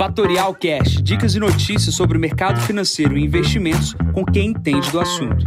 Fatorial 0.00 0.54
Cash, 0.54 1.02
dicas 1.02 1.34
e 1.34 1.38
notícias 1.38 1.94
sobre 1.94 2.16
o 2.16 2.20
mercado 2.20 2.58
financeiro 2.62 3.18
e 3.18 3.22
investimentos 3.22 3.94
com 4.14 4.24
quem 4.24 4.46
entende 4.46 4.90
do 4.90 4.98
assunto. 4.98 5.44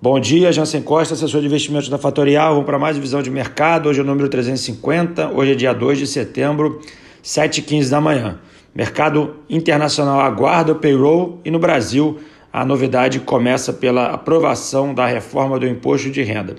Bom 0.00 0.18
dia, 0.18 0.50
Jansen 0.50 0.80
Costa, 0.80 1.12
assessor 1.12 1.42
de 1.42 1.46
investimentos 1.46 1.90
da 1.90 1.98
Fatorial. 1.98 2.54
Vamos 2.54 2.64
para 2.64 2.78
mais 2.78 2.96
visão 2.96 3.20
de 3.20 3.30
mercado. 3.30 3.90
Hoje 3.90 4.00
é 4.00 4.02
o 4.02 4.06
número 4.06 4.30
350, 4.30 5.32
hoje 5.34 5.52
é 5.52 5.54
dia 5.54 5.74
2 5.74 5.98
de 5.98 6.06
setembro, 6.06 6.80
7h15 7.22 7.90
da 7.90 8.00
manhã. 8.00 8.38
Mercado 8.74 9.36
internacional 9.50 10.20
aguarda 10.20 10.72
o 10.72 10.76
payroll 10.76 11.38
e 11.44 11.50
no 11.50 11.58
Brasil 11.58 12.18
a 12.50 12.64
novidade 12.64 13.20
começa 13.20 13.74
pela 13.74 14.06
aprovação 14.06 14.94
da 14.94 15.06
reforma 15.06 15.58
do 15.58 15.68
imposto 15.68 16.10
de 16.10 16.22
renda. 16.22 16.56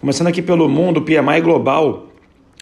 Começando 0.00 0.28
aqui 0.28 0.42
pelo 0.42 0.68
mundo, 0.68 0.98
o 0.98 1.02
PMI 1.02 1.40
global, 1.42 2.07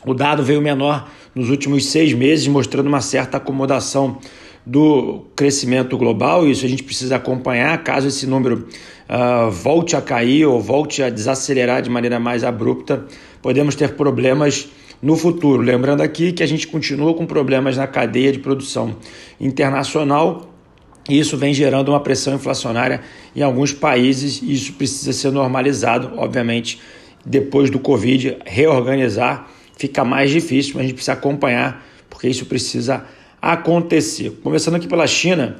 o 0.04 0.14
dado 0.14 0.42
veio 0.42 0.60
menor 0.60 1.08
nos 1.34 1.50
últimos 1.50 1.86
seis 1.86 2.12
meses, 2.12 2.46
mostrando 2.48 2.86
uma 2.86 3.00
certa 3.00 3.36
acomodação 3.36 4.18
do 4.64 5.24
crescimento 5.36 5.96
global. 5.96 6.46
Isso 6.46 6.66
a 6.66 6.68
gente 6.68 6.82
precisa 6.82 7.16
acompanhar. 7.16 7.82
Caso 7.84 8.08
esse 8.08 8.26
número 8.26 8.66
uh, 9.08 9.50
volte 9.50 9.94
a 9.94 10.00
cair 10.00 10.44
ou 10.44 10.60
volte 10.60 11.02
a 11.02 11.08
desacelerar 11.08 11.82
de 11.82 11.88
maneira 11.88 12.18
mais 12.18 12.42
abrupta, 12.42 13.04
podemos 13.40 13.76
ter 13.76 13.94
problemas 13.94 14.68
no 15.00 15.16
futuro. 15.16 15.62
Lembrando 15.62 16.00
aqui 16.00 16.32
que 16.32 16.42
a 16.42 16.46
gente 16.46 16.66
continua 16.66 17.14
com 17.14 17.26
problemas 17.26 17.76
na 17.76 17.86
cadeia 17.86 18.32
de 18.32 18.38
produção 18.38 18.96
internacional. 19.40 20.50
E 21.08 21.18
isso 21.20 21.36
vem 21.36 21.54
gerando 21.54 21.90
uma 21.90 22.00
pressão 22.00 22.34
inflacionária 22.34 23.00
em 23.34 23.40
alguns 23.40 23.72
países, 23.72 24.42
e 24.42 24.52
isso 24.52 24.72
precisa 24.72 25.12
ser 25.12 25.30
normalizado, 25.30 26.12
obviamente, 26.16 26.80
depois 27.24 27.70
do 27.70 27.78
Covid, 27.78 28.38
reorganizar 28.44 29.48
fica 29.76 30.04
mais 30.04 30.30
difícil, 30.30 30.72
mas 30.74 30.80
a 30.80 30.86
gente 30.86 30.94
precisa 30.94 31.12
acompanhar, 31.12 31.86
porque 32.10 32.28
isso 32.28 32.46
precisa 32.46 33.04
acontecer. 33.40 34.30
Começando 34.42 34.74
aqui 34.74 34.88
pela 34.88 35.06
China, 35.06 35.56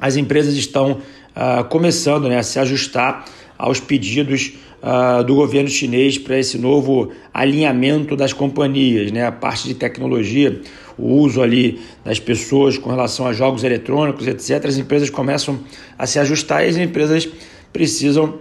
as 0.00 0.16
empresas 0.16 0.54
estão 0.54 0.92
uh, 0.92 1.64
começando 1.64 2.28
né, 2.28 2.38
a 2.38 2.42
se 2.42 2.58
ajustar 2.58 3.24
aos 3.56 3.80
pedidos 3.80 4.52
uh, 4.82 5.24
do 5.24 5.34
governo 5.34 5.68
chinês 5.68 6.16
para 6.18 6.38
esse 6.38 6.58
novo 6.58 7.10
alinhamento 7.34 8.14
das 8.14 8.32
companhias, 8.32 9.10
né, 9.10 9.26
a 9.26 9.32
parte 9.32 9.66
de 9.66 9.74
tecnologia, 9.74 10.60
o 10.96 11.14
uso 11.14 11.42
ali 11.42 11.80
das 12.04 12.20
pessoas 12.20 12.76
com 12.76 12.90
relação 12.90 13.26
a 13.26 13.32
jogos 13.32 13.64
eletrônicos, 13.64 14.26
etc. 14.26 14.64
As 14.66 14.76
empresas 14.76 15.10
começam 15.10 15.58
a 15.98 16.06
se 16.06 16.18
ajustar 16.18 16.64
e 16.64 16.68
as 16.68 16.76
empresas 16.76 17.28
precisam 17.72 18.40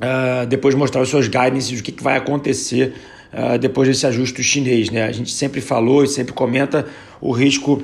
uh, 0.00 0.46
depois 0.48 0.74
mostrar 0.74 1.00
os 1.00 1.08
seus 1.08 1.28
guidances, 1.28 1.80
o 1.80 1.82
que, 1.82 1.92
que 1.92 2.02
vai 2.02 2.16
acontecer 2.16 2.94
uh, 3.34 3.58
depois 3.58 3.88
desse 3.88 4.06
ajuste 4.06 4.42
chinês. 4.42 4.90
Né? 4.90 5.04
A 5.04 5.12
gente 5.12 5.30
sempre 5.30 5.60
falou 5.60 6.04
e 6.04 6.08
sempre 6.08 6.32
comenta 6.32 6.86
o 7.20 7.32
risco 7.32 7.82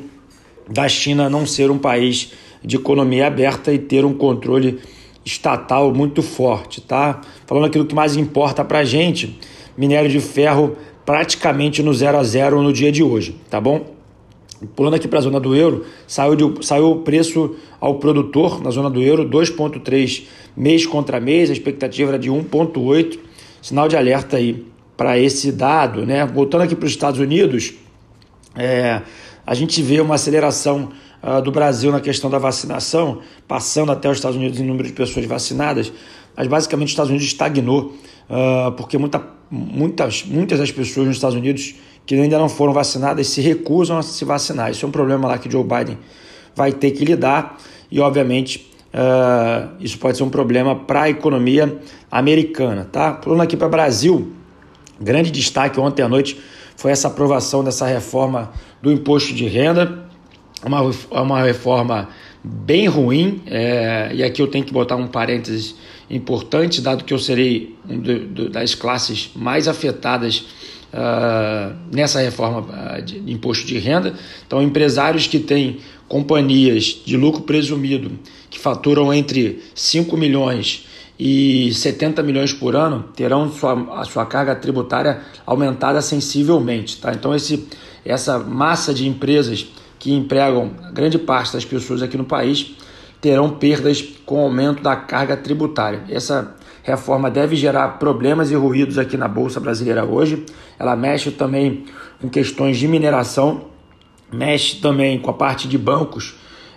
da 0.68 0.88
China 0.88 1.28
não 1.28 1.44
ser 1.44 1.70
um 1.70 1.78
país 1.78 2.32
de 2.62 2.76
economia 2.76 3.26
aberta 3.26 3.72
e 3.72 3.78
ter 3.78 4.04
um 4.04 4.14
controle 4.14 4.78
estatal 5.24 5.92
muito 5.92 6.22
forte. 6.22 6.80
Tá? 6.80 7.20
Falando 7.46 7.66
aquilo 7.66 7.84
que 7.84 7.94
mais 7.94 8.16
importa 8.16 8.64
para 8.64 8.78
a 8.78 8.84
gente, 8.84 9.38
minério 9.76 10.08
de 10.08 10.20
ferro 10.20 10.76
praticamente 11.04 11.82
no 11.82 11.92
zero 11.92 12.18
a 12.18 12.22
zero 12.22 12.62
no 12.62 12.72
dia 12.72 12.92
de 12.92 13.02
hoje, 13.02 13.34
tá 13.48 13.60
bom? 13.60 13.94
Pulando 14.76 14.94
aqui 14.94 15.08
para 15.08 15.18
a 15.18 15.22
zona 15.22 15.40
do 15.40 15.56
euro, 15.56 15.86
saiu, 16.06 16.36
de, 16.36 16.66
saiu 16.66 16.90
o 16.90 16.96
preço 16.96 17.56
ao 17.80 17.94
produtor 17.94 18.62
na 18.62 18.70
zona 18.70 18.90
do 18.90 19.00
euro 19.00 19.28
2,3 19.28 20.24
mês 20.54 20.86
contra 20.86 21.18
mês, 21.18 21.48
a 21.48 21.52
expectativa 21.54 22.10
era 22.10 22.18
de 22.18 22.30
1,8, 22.30 23.18
sinal 23.62 23.88
de 23.88 23.96
alerta 23.96 24.36
aí 24.36 24.69
para 25.00 25.18
esse 25.18 25.50
dado. 25.50 26.04
Né? 26.04 26.26
Voltando 26.26 26.60
aqui 26.60 26.76
para 26.76 26.84
os 26.84 26.92
Estados 26.92 27.18
Unidos, 27.18 27.72
é, 28.54 29.00
a 29.46 29.54
gente 29.54 29.80
vê 29.80 29.98
uma 29.98 30.16
aceleração 30.16 30.90
uh, 31.22 31.40
do 31.40 31.50
Brasil 31.50 31.90
na 31.90 32.00
questão 32.00 32.28
da 32.28 32.36
vacinação, 32.36 33.20
passando 33.48 33.90
até 33.92 34.10
os 34.10 34.18
Estados 34.18 34.36
Unidos 34.36 34.60
em 34.60 34.66
número 34.66 34.86
de 34.86 34.92
pessoas 34.92 35.24
vacinadas, 35.24 35.90
mas 36.36 36.46
basicamente 36.46 36.88
os 36.88 36.92
Estados 36.92 37.08
Unidos 37.08 37.26
estagnou, 37.26 37.94
uh, 38.28 38.72
porque 38.72 38.98
muita, 38.98 39.26
muitas, 39.50 40.22
muitas 40.22 40.58
das 40.58 40.70
pessoas 40.70 41.06
nos 41.06 41.16
Estados 41.16 41.34
Unidos 41.34 41.76
que 42.04 42.14
ainda 42.14 42.38
não 42.38 42.50
foram 42.50 42.74
vacinadas 42.74 43.26
se 43.28 43.40
recusam 43.40 43.96
a 43.96 44.02
se 44.02 44.22
vacinar. 44.26 44.70
Isso 44.70 44.84
é 44.84 44.88
um 44.88 44.92
problema 44.92 45.26
lá 45.26 45.38
que 45.38 45.50
Joe 45.50 45.64
Biden 45.64 45.96
vai 46.54 46.72
ter 46.72 46.90
que 46.90 47.06
lidar 47.06 47.56
e, 47.90 48.00
obviamente, 48.00 48.70
uh, 48.92 49.76
isso 49.80 49.98
pode 49.98 50.18
ser 50.18 50.24
um 50.24 50.30
problema 50.30 50.76
para 50.76 51.04
a 51.04 51.08
economia 51.08 51.78
americana. 52.10 52.84
Tá? 52.84 53.14
Pulando 53.14 53.40
aqui 53.40 53.56
para 53.56 53.66
o 53.66 53.70
Brasil, 53.70 54.34
grande 55.00 55.30
destaque 55.30 55.80
ontem 55.80 56.02
à 56.02 56.08
noite 56.08 56.38
foi 56.76 56.90
essa 56.90 57.08
aprovação 57.08 57.62
dessa 57.64 57.86
reforma 57.86 58.52
do 58.82 58.90
imposto 58.90 59.34
de 59.34 59.46
renda, 59.46 60.06
uma, 60.64 60.80
uma 61.10 61.42
reforma 61.42 62.08
bem 62.42 62.86
ruim, 62.86 63.42
é, 63.46 64.10
e 64.14 64.22
aqui 64.22 64.40
eu 64.40 64.46
tenho 64.46 64.64
que 64.64 64.72
botar 64.72 64.96
um 64.96 65.06
parênteses 65.06 65.74
importante, 66.08 66.80
dado 66.80 67.04
que 67.04 67.12
eu 67.12 67.18
serei 67.18 67.76
um 67.88 67.98
do, 67.98 68.18
do, 68.26 68.48
das 68.48 68.74
classes 68.74 69.30
mais 69.36 69.68
afetadas 69.68 70.46
uh, 70.92 71.76
nessa 71.92 72.20
reforma 72.20 72.60
uh, 72.60 73.02
de 73.02 73.18
imposto 73.30 73.66
de 73.66 73.78
renda. 73.78 74.14
Então, 74.46 74.62
empresários 74.62 75.26
que 75.26 75.38
têm 75.38 75.78
companhias 76.08 77.00
de 77.04 77.16
lucro 77.16 77.42
presumido 77.42 78.18
que 78.48 78.58
faturam 78.58 79.14
entre 79.14 79.62
5 79.74 80.16
milhões 80.16 80.86
e 81.22 81.70
70 81.74 82.22
milhões 82.22 82.50
por 82.50 82.74
ano 82.74 83.04
terão 83.14 83.52
sua, 83.52 84.00
a 84.00 84.04
sua 84.04 84.24
carga 84.24 84.56
tributária 84.56 85.20
aumentada 85.44 86.00
sensivelmente. 86.00 86.98
Tá? 86.98 87.12
Então, 87.12 87.34
esse, 87.34 87.68
essa 88.02 88.38
massa 88.38 88.94
de 88.94 89.06
empresas 89.06 89.70
que 89.98 90.14
empregam 90.14 90.70
grande 90.94 91.18
parte 91.18 91.52
das 91.52 91.62
pessoas 91.62 92.02
aqui 92.02 92.16
no 92.16 92.24
país 92.24 92.74
terão 93.20 93.50
perdas 93.50 94.00
com 94.24 94.36
o 94.36 94.44
aumento 94.44 94.82
da 94.82 94.96
carga 94.96 95.36
tributária. 95.36 96.04
Essa 96.08 96.56
reforma 96.82 97.30
deve 97.30 97.54
gerar 97.54 97.98
problemas 97.98 98.50
e 98.50 98.54
ruídos 98.54 98.96
aqui 98.96 99.18
na 99.18 99.28
Bolsa 99.28 99.60
Brasileira 99.60 100.06
hoje. 100.06 100.46
Ela 100.78 100.96
mexe 100.96 101.30
também 101.30 101.84
com 102.18 102.30
questões 102.30 102.78
de 102.78 102.88
mineração, 102.88 103.66
mexe 104.32 104.76
também 104.76 105.18
com 105.18 105.28
a 105.28 105.34
parte 105.34 105.68
de 105.68 105.76
bancos 105.76 106.34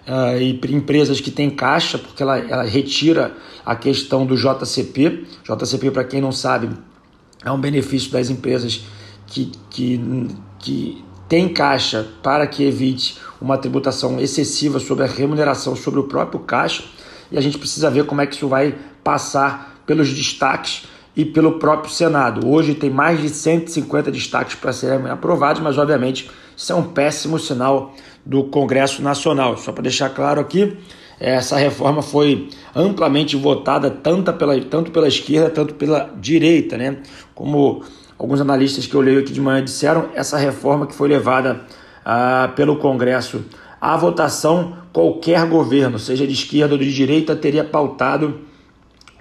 uh, 0.07 0.37
e 0.37 0.59
empresas 0.73 1.19
que 1.19 1.31
têm 1.31 1.49
caixa, 1.49 1.97
porque 1.97 2.23
ela, 2.23 2.37
ela 2.37 2.63
retira 2.63 3.35
a 3.65 3.75
questão 3.75 4.25
do 4.25 4.35
JCP. 4.35 5.25
JCP, 5.43 5.91
para 5.91 6.03
quem 6.03 6.21
não 6.21 6.31
sabe, 6.31 6.69
é 7.43 7.51
um 7.51 7.59
benefício 7.59 8.11
das 8.11 8.29
empresas 8.29 8.83
que, 9.27 9.51
que, 9.69 9.99
que 10.59 11.03
tem 11.27 11.49
caixa 11.49 12.07
para 12.21 12.45
que 12.45 12.63
evite 12.63 13.17
uma 13.41 13.57
tributação 13.57 14.19
excessiva 14.19 14.79
sobre 14.79 15.03
a 15.03 15.07
remuneração 15.07 15.75
sobre 15.75 15.99
o 15.99 16.03
próprio 16.03 16.39
caixa. 16.41 16.83
E 17.31 17.37
a 17.37 17.41
gente 17.41 17.57
precisa 17.57 17.89
ver 17.89 18.05
como 18.05 18.21
é 18.21 18.27
que 18.27 18.35
isso 18.35 18.47
vai 18.47 18.75
passar 19.03 19.81
pelos 19.85 20.13
destaques 20.13 20.83
e 21.15 21.25
pelo 21.25 21.59
próprio 21.59 21.91
Senado. 21.91 22.47
Hoje 22.47 22.73
tem 22.73 22.89
mais 22.89 23.21
de 23.21 23.29
150 23.29 24.11
destaques 24.11 24.55
para 24.55 24.73
serem 24.73 25.09
aprovados, 25.09 25.61
mas 25.61 25.77
obviamente 25.77 26.29
isso 26.55 26.71
é 26.71 26.75
um 26.75 26.83
péssimo 26.83 27.39
sinal 27.39 27.93
do 28.25 28.43
Congresso 28.45 29.01
Nacional. 29.01 29.57
Só 29.57 29.71
para 29.71 29.83
deixar 29.83 30.09
claro 30.09 30.39
aqui, 30.39 30.77
essa 31.19 31.57
reforma 31.57 32.01
foi 32.01 32.49
amplamente 32.75 33.35
votada 33.35 33.89
tanto 33.89 34.31
pela, 34.33 34.59
tanto 34.61 34.91
pela 34.91 35.07
esquerda, 35.07 35.49
tanto 35.49 35.73
pela 35.75 36.11
direita, 36.19 36.77
né? 36.77 36.97
Como 37.33 37.83
alguns 38.17 38.41
analistas 38.41 38.85
que 38.85 38.95
eu 38.95 39.01
leio 39.01 39.19
aqui 39.19 39.31
de 39.31 39.41
manhã 39.41 39.63
disseram, 39.63 40.09
essa 40.15 40.37
reforma 40.37 40.87
que 40.87 40.95
foi 40.95 41.07
levada 41.07 41.61
ah, 42.05 42.51
pelo 42.55 42.77
Congresso 42.77 43.45
à 43.79 43.97
votação, 43.97 44.77
qualquer 44.93 45.45
governo, 45.47 45.99
seja 45.99 46.25
de 46.25 46.33
esquerda 46.33 46.75
ou 46.75 46.79
de 46.79 46.93
direita, 46.93 47.35
teria 47.35 47.63
pautado 47.63 48.41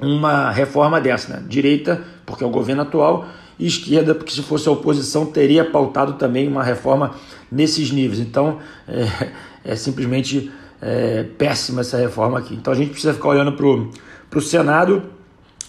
uma 0.02 0.50
reforma 0.50 1.00
dessa, 1.00 1.34
né? 1.34 1.44
Direita, 1.48 2.02
porque 2.26 2.42
é 2.42 2.46
o 2.46 2.50
governo 2.50 2.82
atual, 2.82 3.26
e 3.58 3.66
esquerda, 3.66 4.14
porque 4.14 4.32
se 4.32 4.42
fosse 4.42 4.68
a 4.68 4.72
oposição, 4.72 5.26
teria 5.26 5.64
pautado 5.64 6.14
também 6.14 6.48
uma 6.48 6.64
reforma 6.64 7.14
nesses 7.50 7.90
níveis. 7.92 8.18
Então, 8.18 8.58
é, 8.88 9.30
é 9.64 9.76
simplesmente 9.76 10.50
é, 10.80 11.22
péssima 11.38 11.82
essa 11.82 11.96
reforma 11.96 12.38
aqui. 12.38 12.54
Então, 12.54 12.72
a 12.72 12.76
gente 12.76 12.90
precisa 12.90 13.14
ficar 13.14 13.28
olhando 13.28 13.52
para 13.52 14.38
o 14.38 14.42
Senado. 14.42 15.04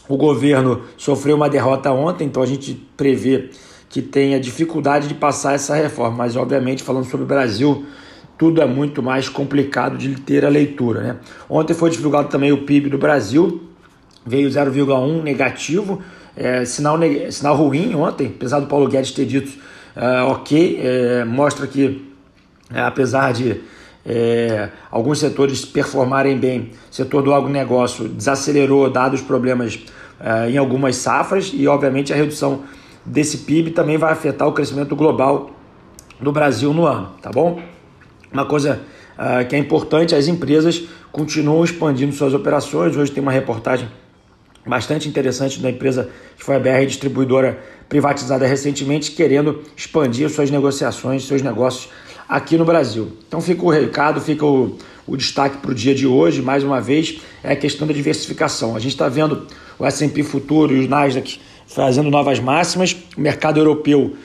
O 0.10 0.18
governo 0.18 0.82
sofreu 0.98 1.36
uma 1.36 1.50
derrota 1.50 1.92
ontem, 1.92 2.26
então 2.26 2.42
a 2.42 2.46
gente 2.48 2.74
prevê 2.98 3.52
que 3.90 4.02
tenha 4.02 4.40
dificuldade 4.40 5.08
de 5.08 5.14
passar 5.14 5.54
essa 5.54 5.76
reforma. 5.76 6.18
Mas, 6.18 6.36
obviamente, 6.36 6.82
falando 6.82 7.06
sobre 7.06 7.26
o 7.26 7.28
Brasil, 7.28 7.86
tudo 8.38 8.62
é 8.62 8.66
muito 8.66 9.04
mais 9.04 9.30
complicado 9.30 9.98
de 9.98 10.16
ter 10.16 10.44
a 10.44 10.50
leitura. 10.50 11.02
Né? 11.02 11.18
Ontem 11.48 11.74
foi 11.74 11.92
divulgado 11.92 12.28
também 12.28 12.52
o 12.52 12.64
PIB 12.64 12.90
do 12.90 12.98
Brasil, 12.98 13.62
veio 14.26 14.50
0,1 14.50 15.22
negativo, 15.22 16.02
é, 16.36 16.66
sinal, 16.66 16.98
sinal 17.30 17.56
ruim 17.56 17.94
ontem, 17.96 18.34
apesar 18.36 18.60
do 18.60 18.68
Paulo 18.68 18.88
Guedes 18.88 19.12
ter 19.12 19.26
dito 19.26 19.52
uh, 19.96 20.32
ok, 20.32 20.80
é, 20.82 21.26
mostra 21.26 21.68
que 21.68 22.12
é, 22.74 22.82
apesar 22.82 23.34
de 23.34 23.62
é, 24.06 24.70
alguns 24.92 25.20
setores 25.20 25.64
performarem 25.64 26.38
bem, 26.38 26.72
o 26.92 26.94
setor 26.94 27.22
do 27.22 27.34
agronegócio 27.34 28.08
desacelerou 28.08 28.90
dados 28.90 29.22
os 29.22 29.26
problemas 29.26 29.76
uh, 29.76 30.50
em 30.50 30.58
algumas 30.58 30.96
safras 30.96 31.52
e 31.54 31.68
obviamente 31.68 32.12
a 32.12 32.16
redução 32.16 32.64
desse 33.06 33.40
PIB 33.40 33.72
também 33.72 33.98
vai 33.98 34.12
afetar 34.12 34.48
o 34.48 34.52
crescimento 34.52 34.96
global 34.96 35.52
do 36.20 36.32
Brasil 36.32 36.74
no 36.74 36.86
ano, 36.86 37.12
tá 37.22 37.30
bom? 37.32 37.62
Uma 38.32 38.46
coisa 38.46 38.80
que 39.48 39.56
é 39.56 39.60
importante, 39.60 40.16
as 40.16 40.28
empresas 40.28 40.88
continuam 41.12 41.64
expandindo 41.64 42.14
suas 42.14 42.34
operações. 42.34 42.96
Hoje 42.96 43.12
tem 43.12 43.22
uma 43.22 43.32
reportagem 43.32 43.88
bastante 44.70 45.08
interessante 45.08 45.60
da 45.60 45.70
empresa 45.70 46.10
que 46.38 46.44
foi 46.44 46.56
a 46.56 46.60
BR 46.60 46.86
Distribuidora 46.86 47.60
privatizada 47.90 48.48
recentemente, 48.48 49.12
querendo 49.12 49.62
expandir 49.76 50.30
suas 50.30 50.50
negociações, 50.50 51.26
seus 51.26 51.42
negócios 51.42 51.90
aqui 52.28 52.58
no 52.58 52.66
Brasil. 52.66 53.12
Então 53.28 53.42
fica 53.42 53.64
o 53.64 53.70
recado, 53.70 54.20
fica 54.22 54.46
o, 54.46 54.78
o 55.06 55.18
destaque 55.18 55.58
para 55.58 55.72
o 55.72 55.76
dia 55.76 55.94
de 55.94 56.08
hoje, 56.08 56.42
mais 56.42 56.64
uma 56.64 56.82
vez, 56.82 57.22
é 57.44 57.52
a 57.52 57.56
questão 57.56 57.86
da 57.86 57.94
diversificação. 57.94 58.76
A 58.76 58.80
gente 58.80 58.94
está 58.94 59.10
vendo 59.10 59.46
o 59.78 59.86
S&P 59.86 60.24
Futuro 60.24 60.76
e 60.76 60.80
os 60.80 60.88
Nasdaq 60.88 61.40
fazendo 61.68 62.10
novas 62.10 62.40
máximas, 62.40 62.96
o 63.18 63.22
mercado 63.22 63.60
europeu 63.60 64.16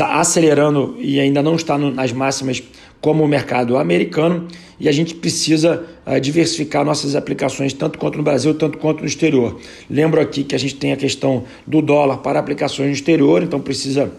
acelerando 0.00 0.96
e 0.98 1.20
ainda 1.20 1.42
não 1.42 1.56
está 1.56 1.76
nas 1.76 2.12
máximas 2.12 2.62
como 3.00 3.22
o 3.22 3.28
mercado 3.28 3.76
americano 3.76 4.48
e 4.78 4.88
a 4.88 4.92
gente 4.92 5.14
precisa 5.14 5.84
uh, 6.06 6.20
diversificar 6.20 6.84
nossas 6.84 7.14
aplicações 7.14 7.72
tanto 7.72 7.98
quanto 7.98 8.16
no 8.16 8.24
Brasil, 8.24 8.54
tanto 8.54 8.78
quanto 8.78 9.00
no 9.00 9.06
exterior. 9.06 9.58
Lembro 9.88 10.20
aqui 10.20 10.44
que 10.44 10.54
a 10.54 10.58
gente 10.58 10.76
tem 10.76 10.92
a 10.92 10.96
questão 10.96 11.44
do 11.66 11.80
dólar 11.80 12.18
para 12.18 12.38
aplicações 12.38 12.88
no 12.88 12.94
exterior, 12.94 13.42
então 13.42 13.60
precisa 13.60 14.12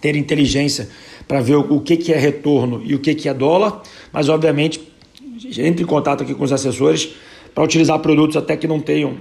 ter 0.00 0.16
inteligência 0.16 0.88
para 1.26 1.40
ver 1.40 1.56
o 1.56 1.80
que, 1.80 1.96
que 1.96 2.12
é 2.12 2.18
retorno 2.18 2.82
e 2.84 2.94
o 2.94 2.98
que, 2.98 3.14
que 3.14 3.28
é 3.28 3.34
dólar, 3.34 3.82
mas 4.12 4.28
obviamente 4.28 4.80
entre 5.58 5.84
em 5.84 5.86
contato 5.86 6.22
aqui 6.22 6.34
com 6.34 6.44
os 6.44 6.52
assessores 6.52 7.10
para 7.54 7.64
utilizar 7.64 7.98
produtos 7.98 8.36
até 8.36 8.56
que 8.56 8.66
não 8.66 8.80
tenham 8.80 9.16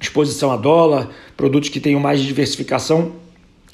exposição 0.00 0.50
a 0.50 0.56
dólar, 0.56 1.10
produtos 1.36 1.68
que 1.68 1.80
tenham 1.80 2.00
mais 2.00 2.20
diversificação. 2.20 3.12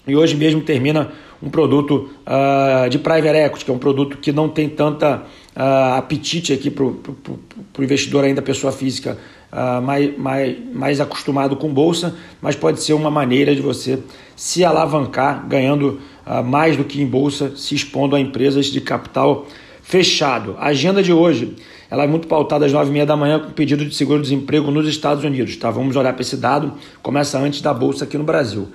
E 0.06 0.16
hoje 0.16 0.36
mesmo 0.36 0.60
termina 0.60 1.12
um 1.42 1.48
produto 1.48 2.10
uh, 2.26 2.88
de 2.88 2.98
private 2.98 3.36
equity, 3.36 3.64
que 3.64 3.70
é 3.70 3.74
um 3.74 3.78
produto 3.78 4.18
que 4.18 4.32
não 4.32 4.48
tem 4.48 4.68
tanta 4.68 5.22
uh, 5.56 5.94
apetite 5.96 6.52
aqui 6.52 6.70
para 6.70 6.84
o 6.84 6.94
investidor 7.78 8.24
ainda, 8.24 8.42
pessoa 8.42 8.72
física, 8.72 9.16
uh, 9.52 9.80
mais, 9.82 10.16
mais, 10.18 10.56
mais 10.72 11.00
acostumado 11.00 11.56
com 11.56 11.72
bolsa, 11.72 12.14
mas 12.42 12.54
pode 12.54 12.82
ser 12.82 12.92
uma 12.92 13.10
maneira 13.10 13.54
de 13.54 13.62
você 13.62 13.98
se 14.36 14.64
alavancar 14.64 15.46
ganhando 15.48 16.00
mais 16.44 16.76
do 16.76 16.84
que 16.84 17.02
em 17.02 17.06
bolsa, 17.06 17.56
se 17.56 17.74
expondo 17.74 18.14
a 18.14 18.20
empresas 18.20 18.66
de 18.66 18.80
capital 18.80 19.46
fechado. 19.82 20.54
A 20.58 20.68
agenda 20.68 21.02
de 21.02 21.12
hoje 21.12 21.56
ela 21.90 22.04
é 22.04 22.06
muito 22.06 22.28
pautada 22.28 22.64
às 22.64 22.72
9h30 22.72 23.04
da 23.04 23.16
manhã 23.16 23.40
com 23.40 23.50
pedido 23.50 23.84
de 23.84 23.94
seguro-desemprego 23.94 24.70
nos 24.70 24.86
Estados 24.86 25.24
Unidos. 25.24 25.56
Tá? 25.56 25.70
Vamos 25.70 25.96
olhar 25.96 26.12
para 26.12 26.22
esse 26.22 26.36
dado, 26.36 26.74
começa 27.02 27.36
antes 27.38 27.60
da 27.60 27.74
Bolsa 27.74 28.04
aqui 28.04 28.16
no 28.16 28.22
Brasil. 28.22 28.68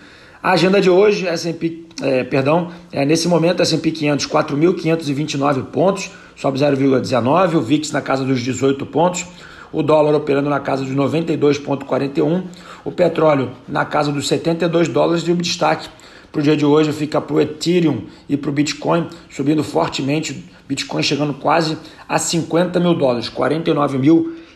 A 0.46 0.52
agenda 0.52 0.80
de 0.80 0.92
hoje, 0.92 1.28
S&P, 1.28 1.86
é, 2.04 2.24
perdão, 2.24 2.70
é, 2.92 3.04
nesse 3.04 3.28
momento 3.28 3.64
S&P 3.64 3.90
500, 3.90 4.28
4.529 4.28 5.64
pontos, 5.72 6.12
sobe 6.36 6.60
0,19, 6.60 7.56
o 7.56 7.62
VIX 7.62 7.92
na 7.92 8.00
casa 8.00 8.24
dos 8.24 8.40
18 8.42 8.86
pontos, 8.86 9.26
o 9.74 9.82
dólar 9.82 10.14
operando 10.14 10.48
na 10.48 10.60
casa 10.60 10.86
dos 10.86 10.94
92,41, 10.94 12.44
o 12.84 12.92
petróleo 12.92 13.54
na 13.68 13.86
casa 13.86 14.12
dos 14.12 14.28
72 14.28 14.88
dólares 14.88 15.24
e 15.24 15.32
o 15.32 15.36
destaque. 15.36 15.90
Para 16.32 16.42
o 16.42 16.44
dia 16.44 16.56
de 16.56 16.64
hoje 16.64 16.94
fica 16.94 17.20
para 17.20 17.36
o 17.36 17.42
Ethereum 17.42 18.04
e 18.30 18.38
para 18.38 18.52
o 18.52 18.54
Bitcoin, 18.54 19.08
subindo 19.32 19.64
fortemente, 19.64 20.46
Bitcoin 20.68 21.02
chegando 21.02 21.34
quase 21.34 21.76
a 22.08 22.20
50 22.20 22.80
mil 22.80 22.94
dólares, 22.94 23.30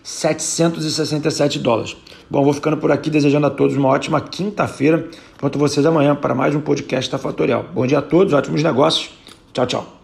49.767 0.04 1.60
dólares. 1.60 1.98
Bom, 2.30 2.44
vou 2.44 2.54
ficando 2.54 2.78
por 2.78 2.92
aqui 2.92 3.10
desejando 3.10 3.48
a 3.48 3.50
todos 3.50 3.76
uma 3.76 3.90
ótima 3.90 4.22
quinta-feira. 4.22 5.10
Conto 5.40 5.58
vocês 5.58 5.86
amanhã 5.86 6.16
para 6.16 6.36
mais 6.36 6.56
um 6.56 6.62
podcast 6.62 7.12
da 7.12 7.18
Fatorial. 7.18 7.66
Bom 7.74 7.88
dia 7.88 8.00
a 8.00 8.02
todos, 8.02 8.34
ótimos 8.34 8.62
negócios. 8.62 9.10
Tchau, 9.54 9.66
tchau. 9.66 10.00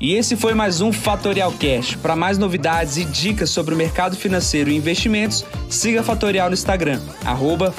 E 0.00 0.14
esse 0.14 0.34
foi 0.34 0.54
mais 0.54 0.80
um 0.80 0.92
Fatorial 0.92 1.52
Cash. 1.52 1.94
Para 1.96 2.16
mais 2.16 2.38
novidades 2.38 2.96
e 2.96 3.04
dicas 3.04 3.50
sobre 3.50 3.74
o 3.74 3.76
mercado 3.76 4.16
financeiro 4.16 4.70
e 4.70 4.76
investimentos, 4.76 5.44
siga 5.68 6.00
a 6.00 6.02
Fatorial 6.02 6.48
no 6.48 6.54
Instagram, 6.54 7.00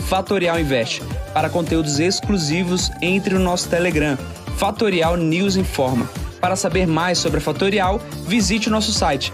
@fatorialinvest. 0.07 1.01
Para 1.33 1.49
conteúdos 1.49 1.99
exclusivos, 1.99 2.91
entre 3.01 3.33
no 3.33 3.39
nosso 3.39 3.67
Telegram, 3.69 4.15
Fatorial 4.55 5.17
News 5.17 5.55
Informa. 5.55 6.07
Para 6.39 6.55
saber 6.55 6.85
mais 6.85 7.17
sobre 7.17 7.39
a 7.39 7.41
Fatorial, 7.41 7.99
visite 8.27 8.67
o 8.67 8.71
nosso 8.71 8.91
site 8.91 9.33